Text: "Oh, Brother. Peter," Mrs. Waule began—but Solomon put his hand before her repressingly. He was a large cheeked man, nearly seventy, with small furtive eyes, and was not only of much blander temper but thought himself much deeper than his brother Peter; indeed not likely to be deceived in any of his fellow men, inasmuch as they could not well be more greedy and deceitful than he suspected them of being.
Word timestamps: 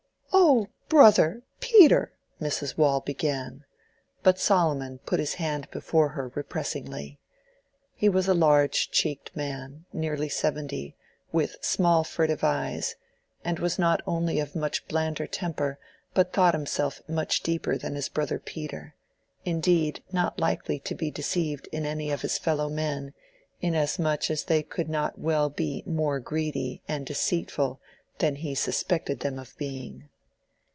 "Oh, 0.33 0.67
Brother. 0.89 1.43
Peter," 1.61 2.13
Mrs. 2.41 2.77
Waule 2.77 2.99
began—but 3.01 4.39
Solomon 4.39 4.99
put 4.99 5.19
his 5.21 5.35
hand 5.35 5.69
before 5.71 6.09
her 6.09 6.31
repressingly. 6.35 7.19
He 7.95 8.09
was 8.09 8.27
a 8.27 8.33
large 8.33 8.91
cheeked 8.91 9.33
man, 9.35 9.85
nearly 9.93 10.27
seventy, 10.29 10.95
with 11.31 11.55
small 11.61 12.03
furtive 12.03 12.43
eyes, 12.43 12.95
and 13.45 13.59
was 13.59 13.77
not 13.79 14.01
only 14.07 14.39
of 14.39 14.53
much 14.55 14.85
blander 14.87 15.27
temper 15.27 15.79
but 16.13 16.33
thought 16.33 16.53
himself 16.53 17.01
much 17.07 17.41
deeper 17.43 17.77
than 17.77 17.95
his 17.95 18.09
brother 18.09 18.39
Peter; 18.39 18.95
indeed 19.45 20.03
not 20.11 20.39
likely 20.39 20.77
to 20.79 20.95
be 20.95 21.09
deceived 21.11 21.67
in 21.71 21.85
any 21.85 22.09
of 22.11 22.21
his 22.21 22.37
fellow 22.37 22.67
men, 22.69 23.13
inasmuch 23.61 24.29
as 24.29 24.43
they 24.45 24.61
could 24.63 24.89
not 24.89 25.17
well 25.19 25.49
be 25.49 25.83
more 25.85 26.19
greedy 26.19 26.81
and 26.87 27.05
deceitful 27.05 27.79
than 28.17 28.35
he 28.37 28.53
suspected 28.55 29.21
them 29.21 29.37
of 29.39 29.57
being. 29.57 30.07